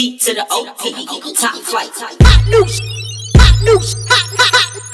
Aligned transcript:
T 0.00 0.16
to 0.16 0.32
the 0.32 0.46
OP, 0.50 0.78
top 1.36 1.56
flight. 1.56 1.90
Hot 1.94 2.48
news, 2.48 2.80
hot 3.36 3.62
news, 3.62 3.94
hot, 4.08 4.30
hot, 4.38 4.54
hot. 4.56 4.89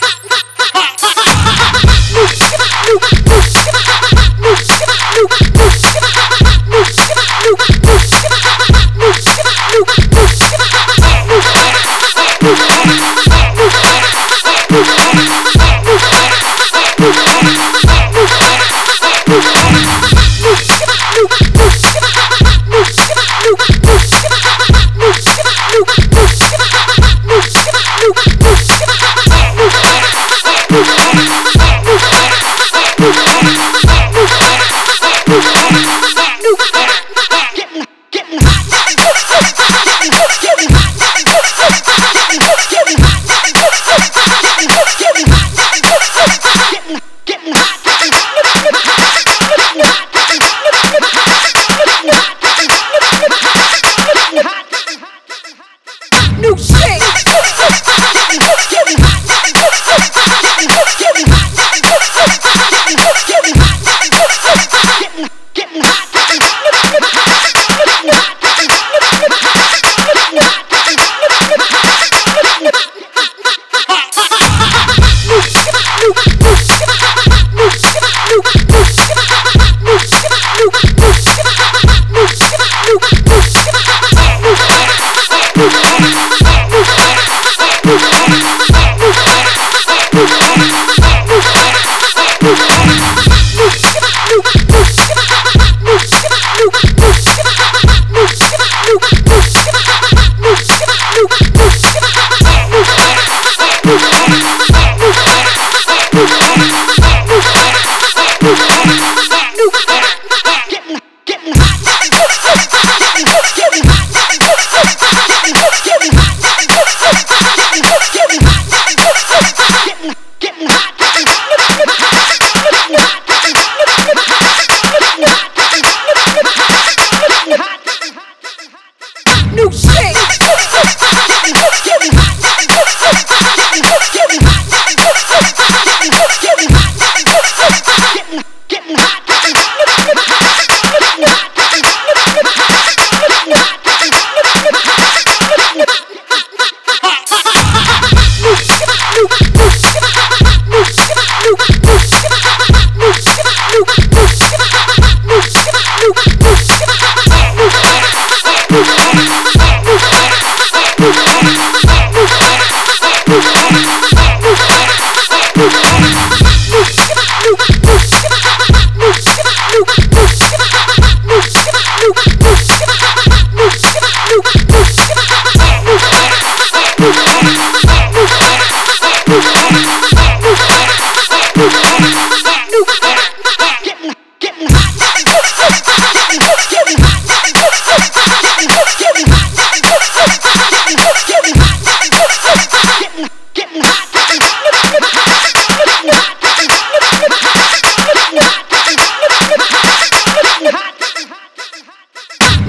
New 88.17 88.33
shit. 88.33 88.56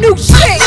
new 0.08 0.16
shit. 0.16 0.67